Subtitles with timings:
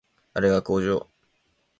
[0.33, 1.07] あれが工場